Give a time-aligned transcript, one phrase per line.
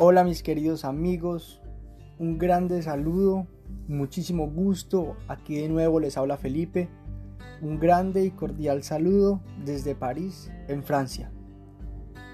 [0.00, 1.60] Hola mis queridos amigos,
[2.20, 3.48] un grande saludo,
[3.88, 6.88] muchísimo gusto, aquí de nuevo les habla Felipe,
[7.62, 11.32] un grande y cordial saludo desde París, en Francia.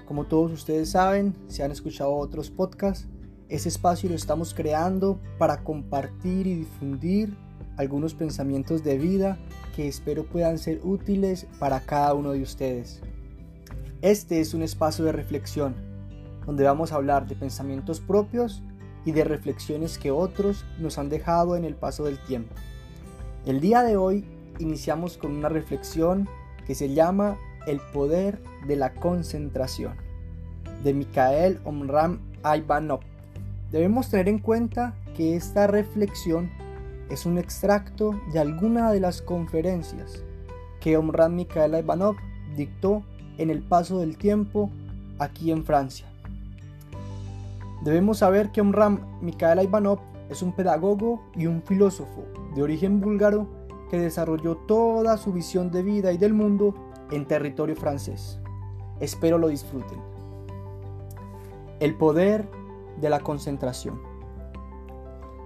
[0.05, 3.07] Como todos ustedes saben, si han escuchado otros podcasts,
[3.49, 7.35] ese espacio lo estamos creando para compartir y difundir
[7.77, 9.39] algunos pensamientos de vida
[9.75, 13.01] que espero puedan ser útiles para cada uno de ustedes.
[14.03, 15.94] Este es un espacio de reflexión
[16.45, 18.61] donde vamos a hablar de pensamientos propios
[19.05, 22.53] y de reflexiones que otros nos han dejado en el paso del tiempo.
[23.45, 24.25] El día de hoy
[24.59, 26.27] iniciamos con una reflexión
[26.65, 29.93] que se llama El poder de la concentración,
[30.83, 33.01] de Mikhail Omram Ivanov.
[33.71, 36.49] Debemos tener en cuenta que esta reflexión
[37.09, 40.23] es un extracto de alguna de las conferencias
[40.79, 42.15] que Omram Mikhail Ivanov
[42.55, 43.03] dictó
[43.37, 44.71] en el paso del tiempo
[45.19, 46.07] aquí en Francia.
[47.85, 49.99] Debemos saber que Omram Mikhail Ivanov
[50.31, 52.23] es un pedagogo y un filósofo
[52.55, 53.47] de origen búlgaro
[53.91, 56.73] que desarrolló toda su visión de vida y del mundo
[57.11, 58.39] en territorio francés.
[58.99, 59.99] Espero lo disfruten.
[61.79, 62.49] El poder
[62.99, 64.01] de la concentración.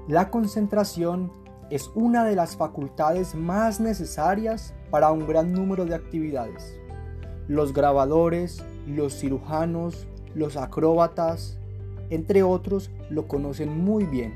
[0.08, 1.34] La concentración
[1.70, 6.80] es una de las facultades más necesarias para un gran número de actividades.
[7.50, 11.59] Los grabadores, los cirujanos, los acróbatas,
[12.10, 14.34] entre otros, lo conocen muy bien.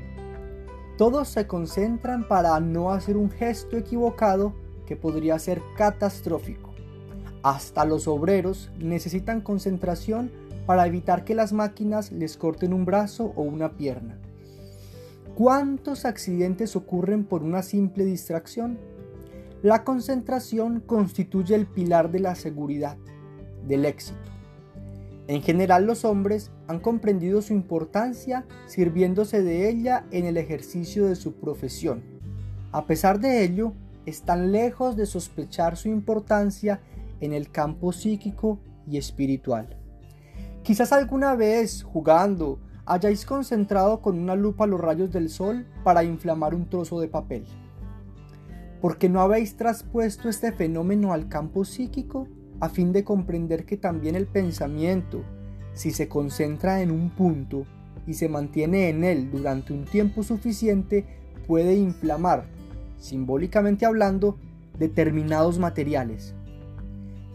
[0.96, 4.54] Todos se concentran para no hacer un gesto equivocado
[4.86, 6.72] que podría ser catastrófico.
[7.42, 10.30] Hasta los obreros necesitan concentración
[10.66, 14.18] para evitar que las máquinas les corten un brazo o una pierna.
[15.34, 18.78] ¿Cuántos accidentes ocurren por una simple distracción?
[19.62, 22.96] La concentración constituye el pilar de la seguridad,
[23.66, 24.30] del éxito.
[25.26, 31.16] En general los hombres han comprendido su importancia sirviéndose de ella en el ejercicio de
[31.16, 32.02] su profesión.
[32.72, 33.72] A pesar de ello,
[34.06, 36.80] están lejos de sospechar su importancia
[37.20, 38.58] en el campo psíquico
[38.90, 39.76] y espiritual.
[40.62, 46.54] Quizás alguna vez, jugando, hayáis concentrado con una lupa los rayos del sol para inflamar
[46.54, 47.44] un trozo de papel.
[48.80, 52.28] ¿Por qué no habéis traspuesto este fenómeno al campo psíquico?
[52.60, 55.22] a fin de comprender que también el pensamiento,
[55.74, 57.66] si se concentra en un punto
[58.06, 61.04] y se mantiene en él durante un tiempo suficiente,
[61.46, 62.46] puede inflamar,
[62.98, 64.38] simbólicamente hablando,
[64.78, 66.34] determinados materiales.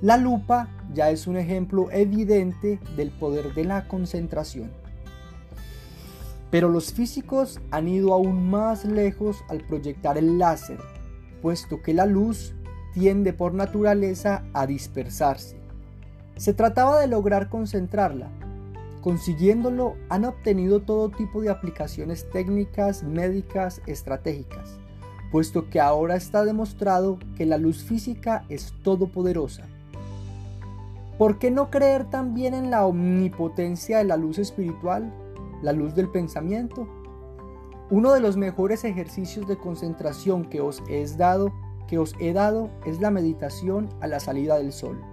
[0.01, 4.71] La lupa ya es un ejemplo evidente del poder de la concentración.
[6.51, 10.79] Pero los físicos han ido aún más lejos al proyectar el láser,
[11.41, 12.55] puesto que la luz
[12.93, 15.58] tiende por naturaleza a dispersarse.
[16.39, 18.29] Se trataba de lograr concentrarla.
[19.01, 24.79] Consiguiéndolo han obtenido todo tipo de aplicaciones técnicas, médicas, estratégicas,
[25.33, 29.63] puesto que ahora está demostrado que la luz física es todopoderosa.
[31.17, 35.13] ¿Por qué no creer también en la omnipotencia de la luz espiritual,
[35.61, 36.87] la luz del pensamiento?
[37.89, 41.51] Uno de los mejores ejercicios de concentración que os he dado
[41.85, 45.03] que os he dado es la meditación a la salida del sol.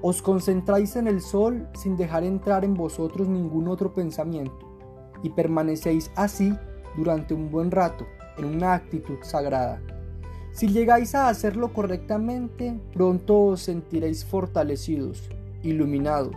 [0.00, 4.66] Os concentráis en el sol sin dejar entrar en vosotros ningún otro pensamiento
[5.22, 6.54] y permanecéis así
[6.96, 8.06] durante un buen rato
[8.36, 9.80] en una actitud sagrada.
[10.52, 15.28] Si llegáis a hacerlo correctamente, pronto os sentiréis fortalecidos,
[15.62, 16.36] iluminados,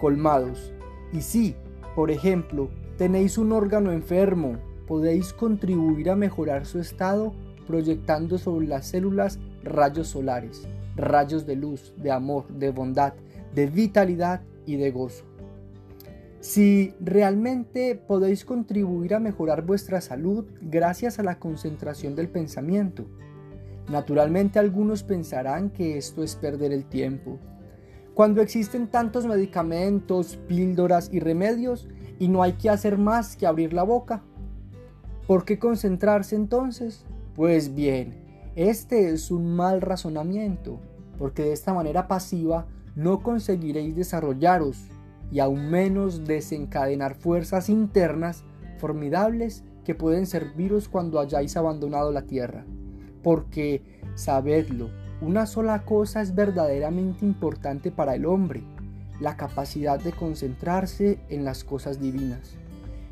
[0.00, 0.72] colmados.
[1.12, 1.54] Y si,
[1.94, 4.56] por ejemplo, tenéis un órgano enfermo,
[4.86, 7.32] podéis contribuir a mejorar su estado
[7.66, 10.66] proyectando sobre las células rayos solares,
[10.96, 13.14] rayos de luz, de amor, de bondad,
[13.54, 15.24] de vitalidad y de gozo.
[16.40, 23.04] Si realmente podéis contribuir a mejorar vuestra salud gracias a la concentración del pensamiento,
[23.90, 27.38] naturalmente algunos pensarán que esto es perder el tiempo.
[28.14, 31.88] Cuando existen tantos medicamentos, píldoras y remedios
[32.18, 34.22] y no hay que hacer más que abrir la boca,
[35.26, 37.04] ¿por qué concentrarse entonces?
[37.36, 38.14] Pues bien,
[38.56, 40.80] este es un mal razonamiento,
[41.20, 44.86] porque de esta manera pasiva no conseguiréis desarrollaros
[45.30, 48.42] y aún menos desencadenar fuerzas internas
[48.78, 52.64] formidables que pueden serviros cuando hayáis abandonado la tierra.
[53.22, 53.82] Porque,
[54.14, 54.88] sabedlo,
[55.20, 58.62] una sola cosa es verdaderamente importante para el hombre,
[59.20, 62.56] la capacidad de concentrarse en las cosas divinas.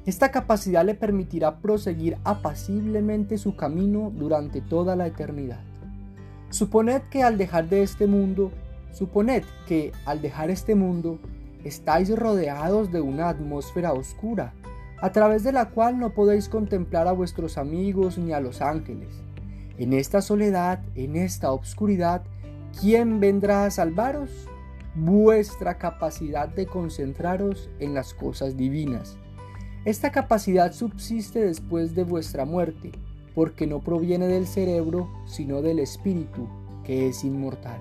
[0.06, 5.67] Esta capacidad le permitirá proseguir apaciblemente su camino durante toda la eternidad.
[6.50, 8.50] Suponed que al dejar de este mundo,
[8.92, 11.18] suponed que al dejar este mundo
[11.62, 14.54] estáis rodeados de una atmósfera oscura,
[15.00, 19.08] a través de la cual no podéis contemplar a vuestros amigos ni a los ángeles.
[19.76, 22.22] En esta soledad, en esta obscuridad,
[22.80, 24.48] ¿quién vendrá a salvaros?
[24.94, 29.16] Vuestra capacidad de concentraros en las cosas divinas.
[29.84, 32.90] Esta capacidad subsiste después de vuestra muerte,
[33.34, 36.48] porque no proviene del cerebro, sino del espíritu,
[36.84, 37.80] que es inmortal.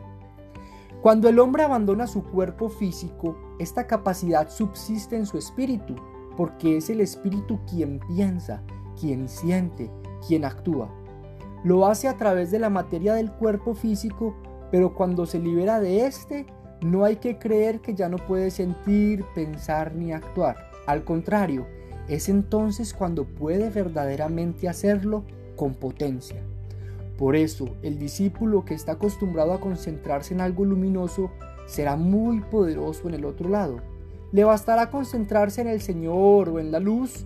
[1.01, 5.95] Cuando el hombre abandona su cuerpo físico, esta capacidad subsiste en su espíritu,
[6.35, 8.63] porque es el espíritu quien piensa,
[8.99, 9.91] quien siente,
[10.27, 10.89] quien actúa.
[11.63, 14.35] Lo hace a través de la materia del cuerpo físico,
[14.71, 16.45] pero cuando se libera de éste,
[16.81, 20.55] no hay que creer que ya no puede sentir, pensar ni actuar.
[20.85, 21.65] Al contrario,
[22.07, 25.25] es entonces cuando puede verdaderamente hacerlo
[25.57, 26.41] con potencia.
[27.17, 31.31] Por eso, el discípulo que está acostumbrado a concentrarse en algo luminoso
[31.65, 33.81] será muy poderoso en el otro lado.
[34.31, 37.25] Le bastará concentrarse en el Señor o en la luz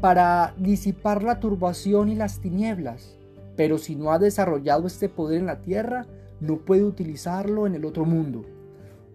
[0.00, 3.16] para disipar la turbación y las tinieblas.
[3.56, 6.06] Pero si no ha desarrollado este poder en la tierra,
[6.40, 8.44] no puede utilizarlo en el otro mundo.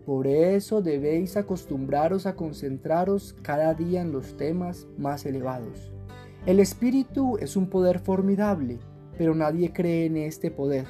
[0.05, 5.94] Por eso debéis acostumbraros a concentraros cada día en los temas más elevados.
[6.45, 8.77] El espíritu es un poder formidable,
[9.17, 10.85] pero nadie cree en este poder.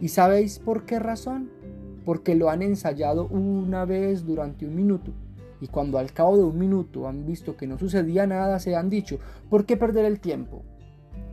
[0.00, 1.50] ¿Y sabéis por qué razón?
[2.06, 5.12] Porque lo han ensayado una vez durante un minuto.
[5.60, 8.88] Y cuando al cabo de un minuto han visto que no sucedía nada, se han
[8.88, 9.18] dicho,
[9.50, 10.62] ¿por qué perder el tiempo?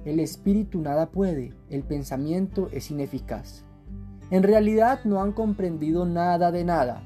[0.03, 3.63] El espíritu nada puede, el pensamiento es ineficaz.
[4.31, 7.03] En realidad no han comprendido nada de nada.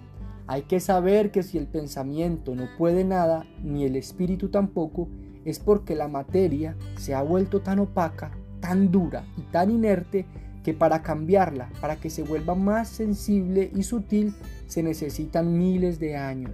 [0.47, 5.09] Hay que saber que si el pensamiento no puede nada, ni el espíritu tampoco,
[5.49, 10.25] es porque la materia se ha vuelto tan opaca, tan dura y tan inerte
[10.63, 14.33] que para cambiarla, para que se vuelva más sensible y sutil,
[14.67, 16.51] se necesitan miles de años.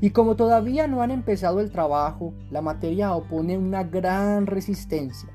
[0.00, 5.30] Y como todavía no han empezado el trabajo, la materia opone una gran resistencia.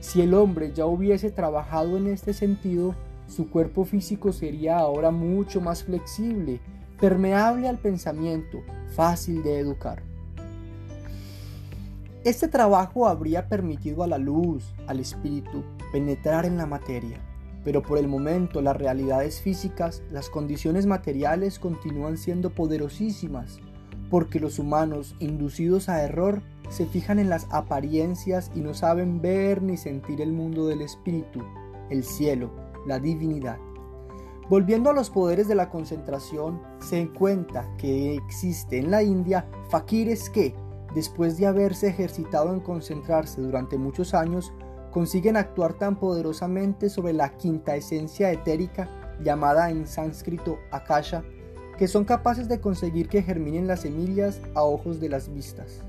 [0.00, 2.94] Si el hombre ya hubiese trabajado en este sentido,
[3.26, 6.60] su cuerpo físico sería ahora mucho más flexible,
[7.00, 8.58] permeable al pensamiento,
[8.94, 10.02] fácil de educar.
[12.26, 15.62] Este trabajo habría permitido a la luz, al espíritu,
[15.92, 17.20] penetrar en la materia,
[17.64, 23.60] pero por el momento las realidades físicas, las condiciones materiales continúan siendo poderosísimas,
[24.10, 29.62] porque los humanos, inducidos a error, se fijan en las apariencias y no saben ver
[29.62, 31.44] ni sentir el mundo del espíritu,
[31.90, 32.50] el cielo,
[32.88, 33.58] la divinidad.
[34.50, 40.28] Volviendo a los poderes de la concentración, se cuenta que existe en la India faquires
[40.28, 40.56] que,
[40.96, 44.50] después de haberse ejercitado en concentrarse durante muchos años,
[44.90, 48.88] consiguen actuar tan poderosamente sobre la quinta esencia etérica
[49.22, 51.22] llamada en sánscrito akasha,
[51.76, 55.82] que son capaces de conseguir que germinen las semillas a ojos de las vistas.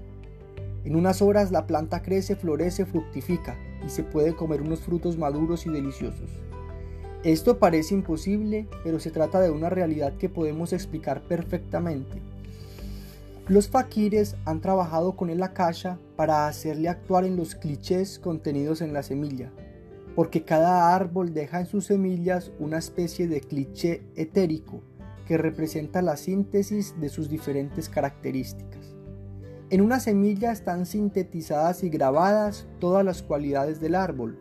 [0.84, 5.66] En unas horas la planta crece, florece, fructifica y se puede comer unos frutos maduros
[5.66, 6.30] y deliciosos.
[7.24, 12.27] Esto parece imposible, pero se trata de una realidad que podemos explicar perfectamente.
[13.50, 18.92] Los fakires han trabajado con el akasha para hacerle actuar en los clichés contenidos en
[18.92, 19.54] la semilla,
[20.16, 24.82] porque cada árbol deja en sus semillas una especie de cliché etérico
[25.26, 28.98] que representa la síntesis de sus diferentes características.
[29.70, 34.38] En una semilla están sintetizadas y grabadas todas las cualidades del árbol,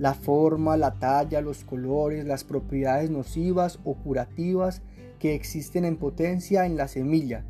[0.00, 4.82] la forma, la talla, los colores, las propiedades nocivas o curativas
[5.20, 7.44] que existen en potencia en la semilla,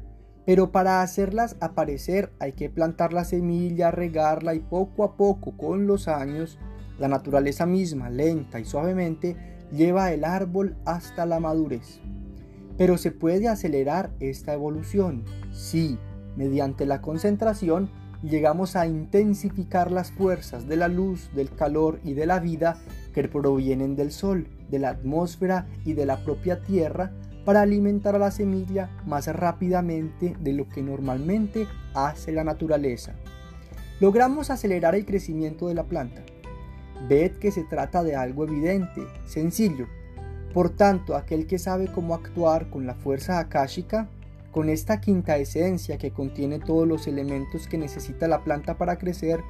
[0.49, 5.87] pero para hacerlas aparecer hay que plantar la semilla, regarla y poco a poco, con
[5.87, 6.59] los años,
[6.99, 9.37] la naturaleza misma, lenta y suavemente,
[9.71, 12.01] lleva el árbol hasta la madurez.
[12.79, 15.99] Pero se puede acelerar esta evolución, si,
[16.35, 17.91] mediante la concentración,
[18.23, 22.79] llegamos a intensificar las fuerzas de la luz, del calor y de la vida
[23.13, 27.13] que provienen del sol, de la atmósfera y de la propia tierra,
[27.49, 33.15] para alimentar a la semilla más rápidamente de lo que normalmente hace la naturaleza.
[34.01, 36.21] Logramos acelerar el crecimiento de la planta.
[37.09, 39.87] Ved que se trata de algo evidente, sencillo.
[40.53, 44.11] Por tanto, aquel que sabe cómo actuar con la fuerza akáshica,
[44.51, 49.41] con esta quinta esencia que contiene todos los elementos que necesita la planta para crecer,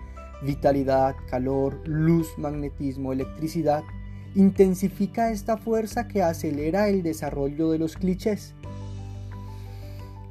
[0.40, 3.83] vitalidad, calor, luz, magnetismo, electricidad,
[4.35, 8.54] intensifica esta fuerza que acelera el desarrollo de los clichés.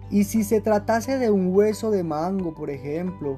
[0.10, 3.38] Y si se tratase de un hueso de mango, por ejemplo,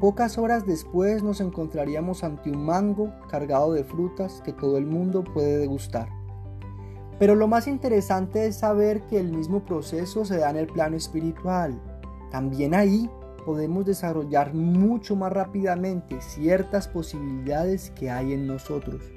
[0.00, 5.24] pocas horas después nos encontraríamos ante un mango cargado de frutas que todo el mundo
[5.24, 6.08] puede degustar.
[7.18, 10.96] Pero lo más interesante es saber que el mismo proceso se da en el plano
[10.96, 11.80] espiritual.
[12.30, 13.10] También ahí
[13.46, 19.15] podemos desarrollar mucho más rápidamente ciertas posibilidades que hay en nosotros.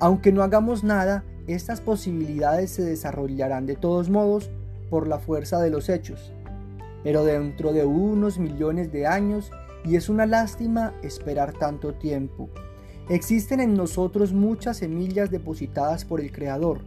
[0.00, 4.50] Aunque no hagamos nada, estas posibilidades se desarrollarán de todos modos
[4.90, 6.32] por la fuerza de los hechos,
[7.02, 9.50] pero dentro de unos millones de años,
[9.84, 12.48] y es una lástima esperar tanto tiempo.
[13.08, 16.80] Existen en nosotros muchas semillas depositadas por el Creador,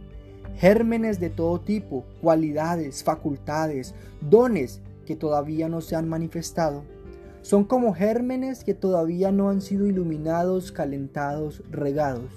[0.56, 6.82] gérmenes de todo tipo, cualidades, facultades, dones que todavía no se han manifestado.
[7.42, 12.32] Son como gérmenes que todavía no han sido iluminados, calentados, regados.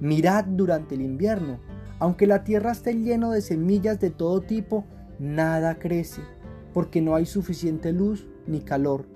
[0.00, 1.58] Mirad durante el invierno,
[1.98, 4.84] aunque la tierra esté llena de semillas de todo tipo,
[5.18, 6.22] nada crece,
[6.72, 9.06] porque no hay suficiente luz ni calor.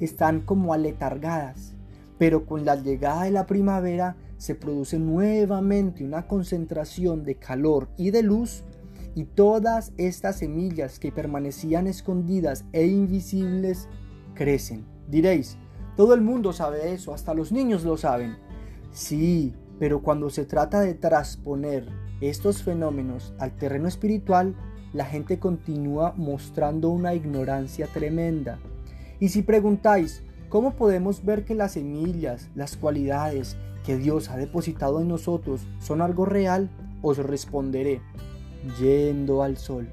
[0.00, 1.74] Están como aletargadas,
[2.18, 8.10] pero con la llegada de la primavera se produce nuevamente una concentración de calor y
[8.10, 8.64] de luz
[9.14, 13.88] y todas estas semillas que permanecían escondidas e invisibles
[14.34, 14.84] crecen.
[15.08, 15.56] Diréis,
[15.96, 18.36] todo el mundo sabe eso, hasta los niños lo saben.
[18.90, 21.86] Sí, pero cuando se trata de transponer
[22.20, 24.54] estos fenómenos al terreno espiritual,
[24.92, 28.58] la gente continúa mostrando una ignorancia tremenda.
[29.18, 35.00] Y si preguntáis, ¿cómo podemos ver que las semillas, las cualidades que Dios ha depositado
[35.00, 36.70] en nosotros son algo real?
[37.02, 38.00] Os responderé,
[38.80, 39.88] yendo al sol.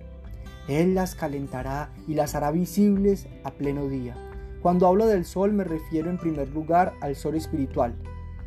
[0.67, 4.15] Él las calentará y las hará visibles a pleno día.
[4.61, 7.95] Cuando hablo del sol me refiero en primer lugar al sol espiritual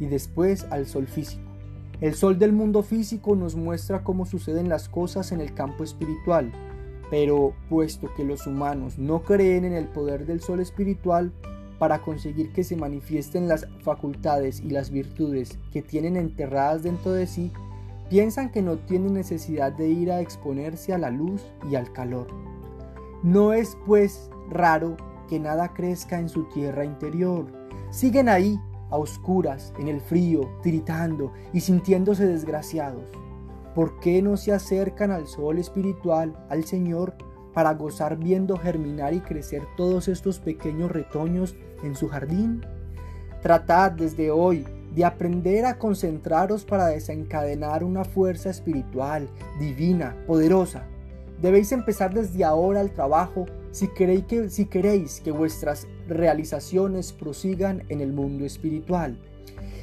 [0.01, 1.43] y después al sol físico.
[2.01, 6.53] El sol del mundo físico nos muestra cómo suceden las cosas en el campo espiritual,
[7.11, 11.33] pero puesto que los humanos no creen en el poder del sol espiritual
[11.79, 17.27] para conseguir que se manifiesten las facultades y las virtudes que tienen enterradas dentro de
[17.27, 17.53] sí,
[18.09, 22.27] piensan que no tienen necesidad de ir a exponerse a la luz y al calor.
[23.23, 24.97] No es pues raro
[25.29, 27.47] que nada crezca en su tierra interior.
[27.91, 28.61] Siguen ahí
[28.95, 33.05] a oscuras, en el frío, tiritando y sintiéndose desgraciados?
[33.75, 37.15] ¿Por qué no se acercan al sol espiritual, al Señor,
[37.53, 42.65] para gozar viendo germinar y crecer todos estos pequeños retoños en su jardín?
[43.43, 50.87] Tratad desde hoy de aprender a concentraros para desencadenar una fuerza espiritual, divina, poderosa.
[51.43, 57.83] Debéis empezar desde ahora el trabajo si queréis, que, si queréis que vuestras realizaciones prosigan
[57.89, 59.17] en el mundo espiritual.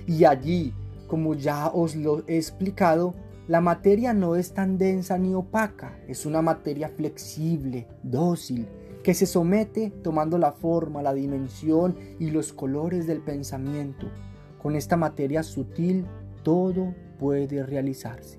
[0.07, 0.73] Y allí,
[1.07, 3.13] como ya os lo he explicado,
[3.47, 8.67] la materia no es tan densa ni opaca, es una materia flexible, dócil,
[9.03, 14.07] que se somete tomando la forma, la dimensión y los colores del pensamiento.
[14.61, 16.05] Con esta materia sutil
[16.43, 18.37] todo puede realizarse.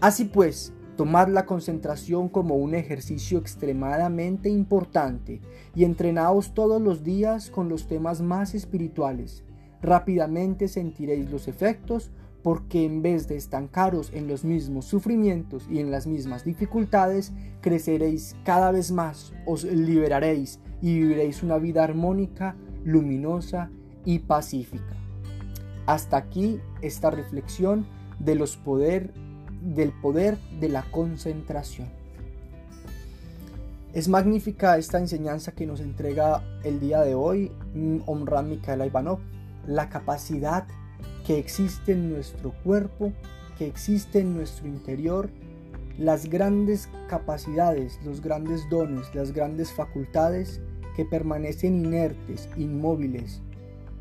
[0.00, 5.40] Así pues, Tomad la concentración como un ejercicio extremadamente importante
[5.74, 9.42] y entrenaos todos los días con los temas más espirituales.
[9.80, 12.10] Rápidamente sentiréis los efectos
[12.42, 18.36] porque en vez de estancaros en los mismos sufrimientos y en las mismas dificultades, creceréis
[18.44, 23.70] cada vez más, os liberaréis y viviréis una vida armónica, luminosa
[24.04, 24.96] y pacífica.
[25.86, 27.86] Hasta aquí esta reflexión
[28.18, 29.10] de los poderes
[29.62, 31.88] del poder de la concentración.
[33.92, 39.18] Es magnífica esta enseñanza que nos entrega el día de hoy mm, Omran Mikhail Ivanov,
[39.66, 40.66] la capacidad
[41.26, 43.12] que existe en nuestro cuerpo,
[43.58, 45.28] que existe en nuestro interior,
[45.98, 50.60] las grandes capacidades, los grandes dones, las grandes facultades
[50.96, 53.40] que permanecen inertes, inmóviles,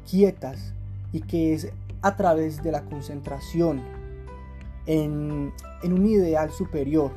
[0.09, 0.73] quietas
[1.11, 1.69] y que es
[2.01, 3.81] a través de la concentración,
[4.85, 7.11] en, un ideal superior,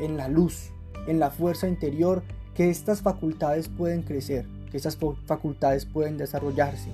[0.00, 0.70] en la luz,
[1.06, 2.22] en la fuerza interior,
[2.54, 6.90] que estas facultades pueden crecer, que estas facultades pueden desarrollarse.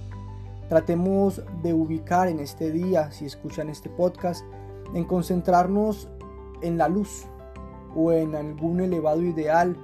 [0.68, 4.44] Tratemos de ubicar en este día, si escuchan este podcast,
[4.94, 6.08] en concentrarnos
[6.62, 7.26] en la luz
[7.94, 9.76] o en algún elevado ideal,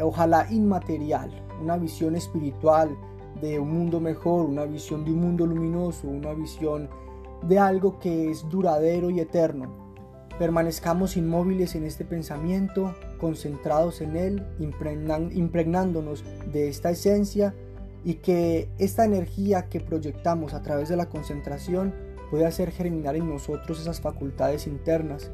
[0.00, 2.96] ojalá inmaterial, una visión espiritual
[3.40, 6.88] de un mundo mejor, una visión de un mundo luminoso, una visión
[7.42, 9.82] de algo que es duradero y eterno.
[10.38, 17.54] Permanezcamos inmóviles en este pensamiento, concentrados en él, impregnándonos de esta esencia
[18.04, 21.94] y que esta energía que proyectamos a través de la concentración
[22.30, 25.30] puede hacer germinar en nosotros esas facultades internas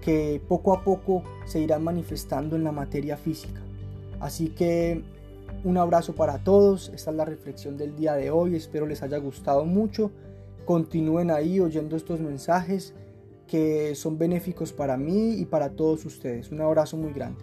[0.00, 3.60] que poco a poco se irán manifestando en la materia física.
[4.20, 5.04] Así que
[5.64, 9.18] un abrazo para todos, esta es la reflexión del día de hoy, espero les haya
[9.18, 10.10] gustado mucho
[10.68, 12.92] continúen ahí oyendo estos mensajes
[13.46, 16.50] que son benéficos para mí y para todos ustedes.
[16.50, 17.42] Un abrazo muy grande.